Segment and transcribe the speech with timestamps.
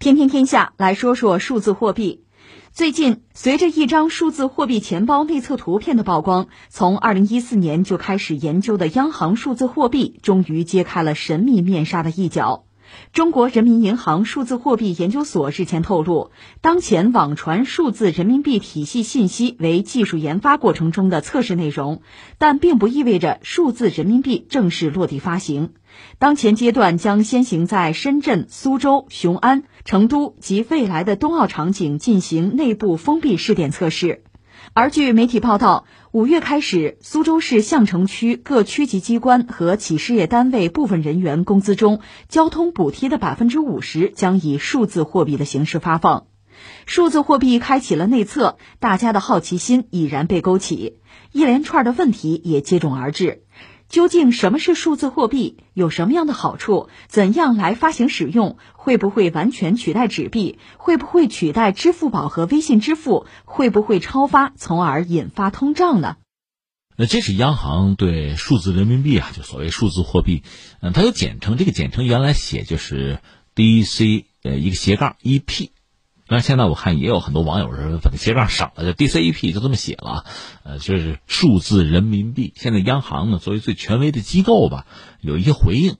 [0.00, 2.24] 天天天下来说说数字货币。
[2.72, 12.64] 最近，随着一张数字货币钱包内测图片的曝光，从二零一四年就开始研究的央行数字货币，终于揭开了神秘面纱的一角。
[13.12, 16.30] 中国人民银行数字货币研究所日前透露，
[16.60, 22.02] 当前网传数字人民币体系信息为技术研发过程中的测试内容，
[22.38, 25.70] 但并不意味着数字人民币正式落地发行。
[26.18, 34.22] 当前阶段将先行在深圳、苏州、雄安、成都及未来的冬奥场景进行内部封闭试点测试。
[34.72, 46.28] 而据媒体报道，五月开始，苏州市相城区各区级机关和企事业单位部分人员工资中，交通补贴的百分之五十将以数字货币的形式发放。
[46.86, 50.98] 数字货币开启了内测，大家的好奇心已然被勾起，
[51.32, 53.42] 一连串的问题也接踵而至。
[53.90, 55.58] 究竟什么是数字货币？
[55.74, 56.88] 有什么样的好处？
[57.08, 58.56] 怎样来发行使用？
[58.72, 60.60] 会不会完全取代纸币？
[60.76, 63.26] 会不会取代支付宝和微信支付？
[63.44, 66.16] 会不会超发，从而引发通胀呢？
[66.96, 70.44] 那这是央行对数字人民币啊，就所谓数字货币，
[70.80, 73.18] 嗯，它有简称，这个简称原来写就是
[73.56, 75.70] DC 呃一个斜杠 EP。
[76.32, 80.24] 那现在我看也有很多网友是把斜杠省了，就 DCEP 就这么写了，
[80.62, 82.52] 呃，就是数字人民币。
[82.54, 84.86] 现在央行呢作为最权威的机构吧，
[85.20, 85.96] 有一些回应，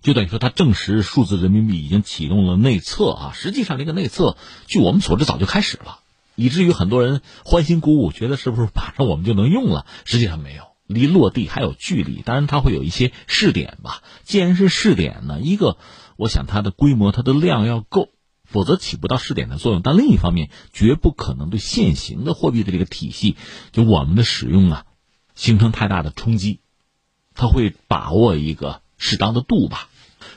[0.00, 3.32] 就等于说它证实数字人民币已经启动了内测啊。
[3.34, 4.36] 实际上这个内测，
[4.68, 5.98] 据我们所知早就开始了，
[6.36, 9.86] 以至于很多人欢欣鼓舞，觉得是不是马上我们就能用了？
[10.04, 12.22] 实际上没有，离落地还有距离。
[12.24, 14.04] 当然它会有一些试点吧。
[14.22, 15.78] 既然是试点呢，一个
[16.16, 18.10] 我想它的规模、它的量要够。
[18.48, 23.36] 否则起不到试点的作用，但另一方面，绝不可能对现行的货币的这个体系，
[23.70, 24.86] 就我们的使用啊，
[25.34, 26.60] 形成太大的冲击。
[27.34, 29.88] 他会把握一个适当的度吧。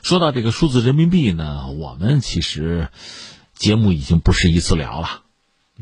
[0.02, 2.90] 说到这个数字人民币呢，我们其实
[3.54, 5.22] 节目已经不是一次聊了，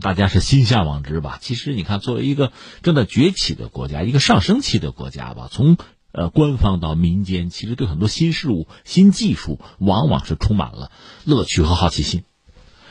[0.00, 1.38] 大家是心向往之吧。
[1.42, 5.76] 其实你看，作为一个正在崛起的国家，一个上升期的国家吧，从
[6.12, 10.90] 呃，官方到民间，其实对很多新事物、新技术，往往是充满了
[11.24, 12.24] 乐趣和好奇心，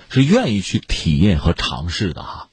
[0.09, 2.49] 是愿意去体验和尝试的哈。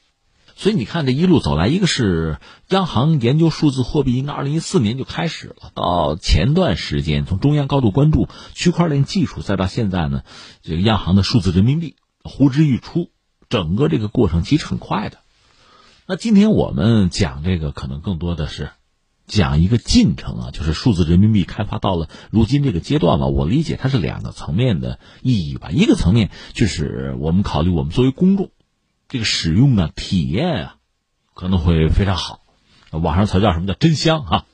[0.56, 2.38] 所以你看，这一路走来，一个是
[2.69, 10.22] 央行研究数字货币，应该二零一四年就开始了，到前段时间，从中央高度关注区块链技术，再到现在呢，
[10.62, 13.10] 这个央行的数字人民币呼之欲出，
[13.48, 15.19] 整个这个过程其实很快的。
[16.06, 18.71] 那今天我们讲这个，可能更多的是。
[19.26, 23.26] 讲一个进程啊，就是数字人民币开发到了如今这个阶段吧。
[23.26, 25.70] 我理解它是两个层面的意义吧。
[25.70, 28.50] 一个层面就是我们考虑我们作为公众，
[29.09, 30.76] 这个使用啊、体验啊，
[31.34, 32.41] 可能会非常好。
[32.91, 34.47] 网上词叫什么叫真香哈？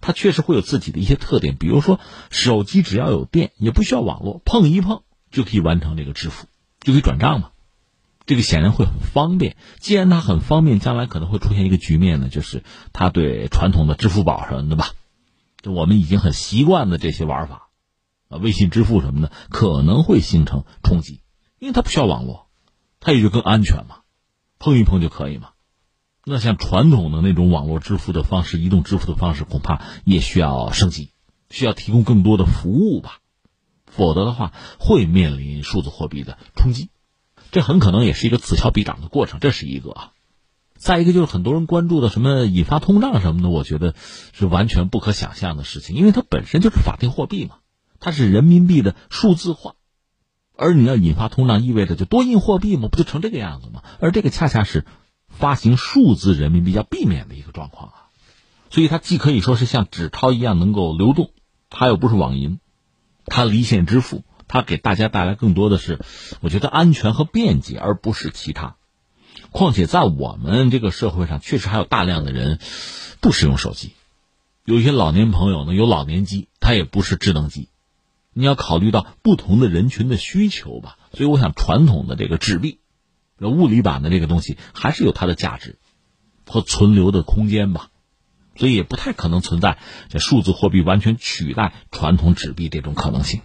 [0.00, 6.46] 它确实会有自己的一些特点，比如说手机只要有电，也不需要网络，碰一碰就可以完成这个支付，
[6.80, 7.50] 就可以转账嘛。
[8.28, 9.56] 这个显然会很方便。
[9.78, 12.62] 既然它很方便，将来可能会出现一个局面呢，就是
[12.92, 14.92] 它对传统的支付宝什么的吧，
[15.62, 17.68] 就我们已经很习惯的这些玩法，
[18.28, 21.22] 啊，微信支付什么的可能会形成冲击，
[21.58, 22.48] 因为它不需要网络，
[23.00, 24.00] 它也就更安全嘛，
[24.58, 25.52] 碰一碰就可以嘛。
[26.26, 31.12] 那像传统的那种网络支付的方式、移动支付的方式，恐怕也需要升级，
[31.48, 33.20] 需要提供更多的服务吧，
[33.86, 36.90] 否则的话会面临数字货币的冲击。
[37.50, 40.12] 这很可能也是一个此消彼长的过程，这是一个啊。
[40.76, 43.94] 再一个就是很多人关注的什么引发通胀什么的，我觉得
[44.32, 47.56] 是完全不可想象的事情，因为它本身就是法定货币嘛，
[47.98, 49.74] 它是人民币的数字化，
[50.54, 53.82] 而你要引发通胀，意味着就多印货币嘛，不就成这个样子吗？
[53.98, 54.84] 而这个恰恰是
[55.28, 57.94] 发行数字人民币要避免的一个状况啊。
[58.70, 61.32] 所以它既可以说是像纸钞一样能够流动，
[61.70, 62.60] 它又不是网银，
[63.24, 64.22] 它离线支付。
[64.48, 66.00] 它给大家带来更多的是，
[66.40, 68.76] 我觉得安全和便捷，而不是其他。
[69.50, 72.58] 况且在我们这个社会上，确实还有大量的人
[73.20, 73.92] 不使用手机，
[74.64, 77.68] 有一些老年朋友呢有老年机，它也不是智能机。
[78.32, 80.96] 你要考虑到不同的人群的需求吧。
[81.12, 82.78] 所以我想，传统的这个纸币、
[83.40, 85.76] 物理版的这个东西，还是有它的价值
[86.46, 87.90] 和存留的空间吧。
[88.54, 89.78] 所以也不太可能存在
[90.08, 93.40] 这数字货币完全取代传统纸币这种可能性。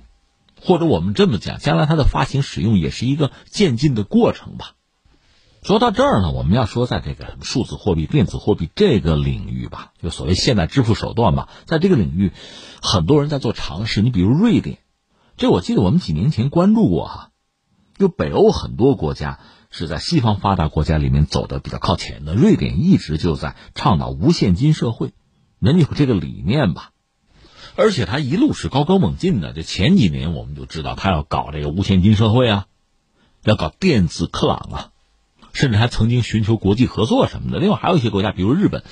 [0.66, 4.76] 或者我们这么讲，将来它的发行使用也是一个渐进的过程吧。
[5.62, 12.32] 说到这儿呢，我们要说在这个数字货币、电子货币这个领域吧，就所谓现代支付手段吧，在这个领域，
[12.82, 14.02] 很多人在做尝试。
[14.02, 14.80] 你比如瑞典，
[15.38, 17.30] 这我记得我们几年前关注过哈，
[17.98, 19.40] 就北欧很多国家
[19.70, 25.14] 是在西方发达国家里面走的比较靠前的，瑞典一直就在倡导无现金社会，
[25.60, 26.93] 人家有这个理念吧。
[27.76, 32.68] 而且他一路是高歌猛进的，这前几年我们就知道他要搞这个无现金社会啊，
[33.44, 34.90] 要搞电子克朗啊，
[35.54, 37.60] 甚至还曾经寻求国际合作什么的。
[37.60, 38.84] 另外还有一些国家，比如日本，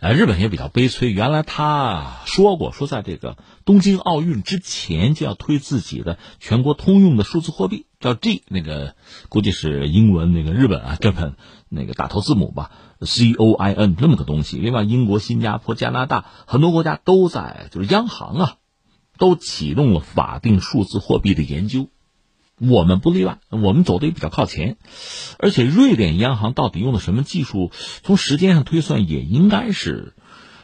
[0.00, 1.10] 呃，日本也比较悲催。
[1.10, 8.94] 原来他说过，说在这个东京奥运之前就要推自己的全国通用的数字货币，叫 G，那个
[9.28, 11.34] 估计是英文那个日本啊这本
[11.68, 12.70] 那个打头字母吧
[13.00, 14.58] ，C O I N 这么个东西。
[14.58, 18.54] 另外，英国、新加坡、加拿大很多国家都在，就是央行啊，
[19.18, 21.88] 都启动了法定数字货币的研究。
[22.58, 24.78] 我们不例外，我们走的也比较靠前，
[25.38, 27.70] 而且瑞典央行到底用的什么技术？
[28.02, 30.14] 从时间上推算，也应该是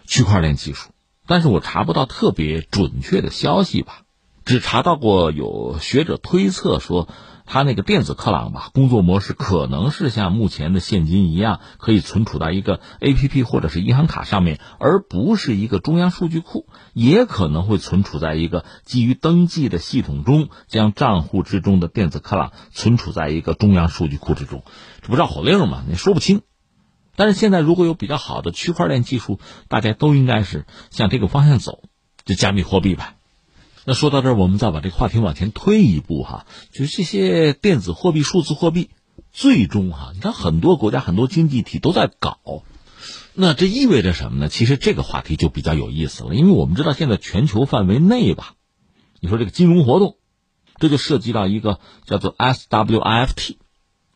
[0.06, 0.90] 区块链技术，
[1.26, 4.02] 但是我查不到特别准确的消息吧，
[4.44, 7.08] 只查到过有学者推测说。
[7.46, 24.64] 它那个电子克朗吧，工作模式可能是像目前的现金一样，可以存储在一个 A P P 或者是银行卡上面，而不是一个中央数据库，也可能会存储在一个基于登记的系统中，将账户之中的电子克朗存储在一个中央数据库之中，
[25.02, 25.84] 这不绕口令吗？
[25.86, 26.42] 你说不清。
[27.14, 29.38] 但是现在如果有比较好的区块链技术，
[29.68, 31.82] 大家都应该是向这个方向走，
[32.24, 33.14] 就加密货币吧。
[33.86, 38.88] 那说到这儿，我们再把这个话题往前推一步哈，就是这些电子货币、数字货币，
[39.30, 42.38] 最终哈，你看很多国家、很多经济体都在搞，
[43.34, 44.48] 那这意味着什么呢？
[44.48, 48.54] 其实这个话题就比较有意思了，因为我们知道现在全球范围内吧，
[49.20, 50.16] 你说这个金融活动，
[50.78, 53.56] 这就涉及到一个叫做 SWIFT，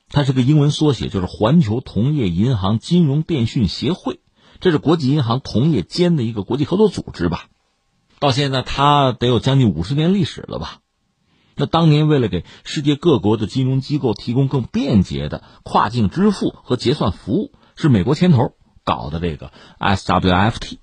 [0.08, 4.20] 它是个英文缩写，就是环球同业银行金融电讯协会，
[4.60, 7.48] 这是国际银行同业间的一个国际合作组织吧。
[8.20, 10.78] 到现在，它得有将近五十年历史了吧？
[11.54, 18.52] 那当年为了给世界各国的金融机构提供更便捷的跨境支付和结算服务，是美国牵头
[18.84, 20.78] 搞的这个 SWIFT。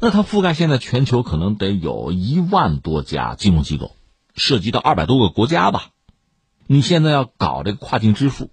[0.00, 3.96] 那它覆盖现在全球可能得有一万多家金融机构，
[4.34, 5.90] 涉及到二百多个国家吧。
[6.66, 8.50] 你现在要搞这个跨境支付，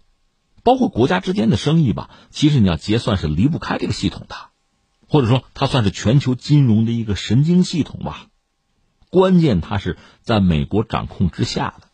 [0.64, 4.36] 包括国家之间的生意吧，其实你要结算是离不开这个系统的。
[5.12, 8.28] 或者说，它算是全球金融的一个神经系统吧。
[9.10, 11.88] 关键它是在美国掌控之下的，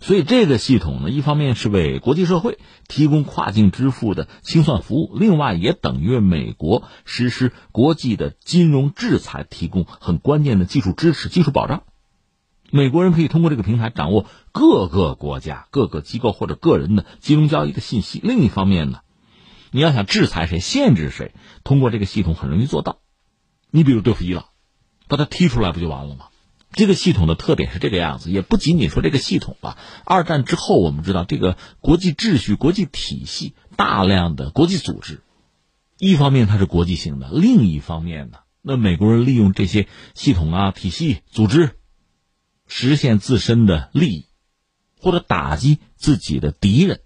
[0.00, 2.58] 所以这个系统呢，一方面是为国际社会
[2.88, 11.82] 提供跨境支付的清算服务，另外也等于美国实施国际的金融制裁提供很关键的技术支持、技术保障。
[12.70, 18.18] 美国人可以通过这个平台掌握各个国家、各个机构或者个人的金融交易的信息。
[18.24, 19.00] 另一方面呢？
[19.70, 21.34] 你要想制裁谁、限制谁，
[21.64, 23.00] 通过这个系统很容易做到。
[23.70, 24.46] 你比如对付伊朗，
[25.08, 26.26] 把他踢出来不就完了吗？
[26.72, 29.78] 这个系统的特点是这个样子，也不仅仅说这个系统吧。
[30.04, 35.22] 二战之后，我们知道这个国际秩序、国际体系，大量的国际组织，
[35.96, 41.78] 一方面它是国际性的，另一方面呢，那美国人利用这些系统啊、体系、组织，
[42.66, 44.26] 实现自身的利益，
[45.00, 47.00] 或者打击自己的敌人，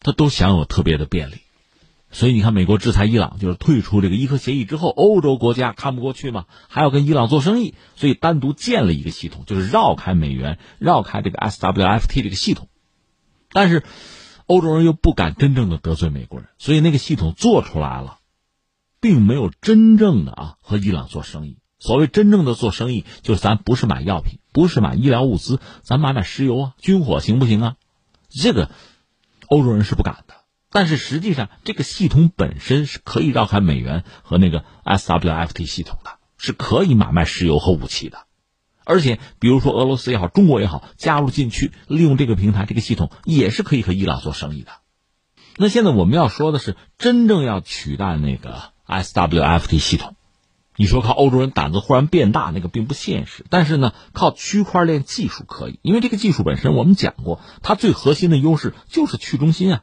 [0.00, 1.36] 他都享有特别的便利。
[2.12, 12.68] 所以你看，美国制裁伊朗，就是退出这个伊核协议之后，欧洲国家看不过去嘛，还要跟伊朗做生意，所以单独建了一个系统，就是绕开美元，绕开这个 SWFT 这个系统。
[13.50, 13.82] 但是，
[14.46, 18.18] 欧洲人又不敢真正的得罪美国人，所以那个系统做出来了，
[19.00, 21.56] 并没有真正的啊和伊朗做生意。
[21.78, 27.76] 所谓真正的做生意，就是咱不是买药品，不是买医疗物资，咱买买石油啊、军火行不行啊？
[28.28, 28.70] 这个
[29.48, 30.34] 欧洲人是不敢的。
[30.72, 38.24] 但是实际上，这个系统本身是可以绕开美元和那个 SWFT 系统的，是可以买卖石油和武器的。
[38.84, 44.72] 而且，比如说俄罗斯也好，中国也好，加入进去，利用这个平台、这个系统，也是可以和伊朗做生意的。
[45.56, 50.16] 那现在我们要说的是，真正要取代那个 SWFT 系统，
[50.74, 53.44] 你说靠欧洲人胆子忽然变大，那个并不现实。
[53.50, 59.82] 但是呢，靠区块链技术可以，因为这个技术本身我们讲过，它最核心的优势就是去中心啊。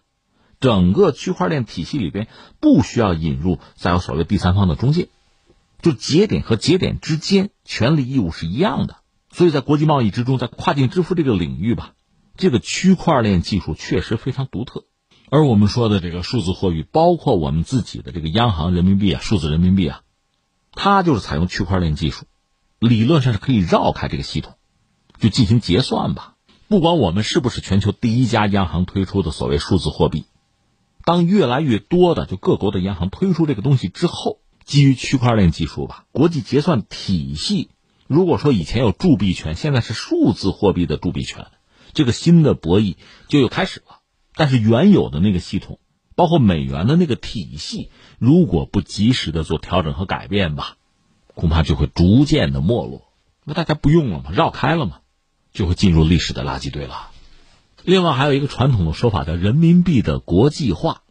[0.60, 2.28] 整个区块链体系里边
[2.60, 5.10] 不需要引入再有所谓第三方的中介，
[5.82, 8.98] 就节点和节点之间权利义务是一样的。
[9.32, 11.94] 所以在国际贸易之中，在跨境支付这个领域吧，
[12.36, 14.84] 这个区块链技术确实非常独特。
[15.30, 20.02] 而我们说的这个数字货币，包括我们自己的这个央行人民币啊，数字人民币啊，
[20.74, 22.26] 它就是采用区块链技术，
[22.80, 24.56] 理论上是可以绕开这个系统，
[25.20, 26.36] 就进行结算吧。
[26.68, 30.26] 不管我们是不是全球第一家央行推出的所谓数字货币。
[31.04, 37.70] 当越来越多的就各国的央行推出这个东西之后，基于区块链技术吧，国际结算体系，
[38.06, 41.48] 如果说以前有铸币权，现在是数字货币的铸币权，
[41.94, 42.96] 这个新的博弈
[43.28, 44.00] 就又开始了。
[44.36, 45.80] 但是原有的那个系统，
[46.16, 47.90] 包括美元的那个体系，
[48.20, 50.78] 如果不及时的做调整和改变吧，
[51.34, 53.12] 恐怕就会逐渐的没落。
[53.46, 55.00] 那大家不用了嘛，绕开了嘛，
[55.52, 57.10] 就会进入历史的垃圾堆了。
[57.90, 61.02] 另外还有一个传统的说法叫人民币的国际化。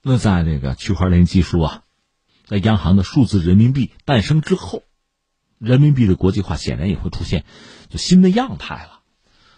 [0.00, 1.82] 那在这个区块链技术啊，
[2.46, 4.82] 在央行的数字人民币诞生之后，
[5.58, 7.44] 人民币的国际化显然也会出现
[7.90, 9.00] 就新的样态了。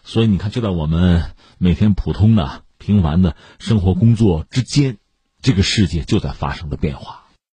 [0.02, 4.98] 所以你看，就在我们每天普通的、平凡的生活工作之间，
[5.40, 7.23] 这个世界就在发生着变化。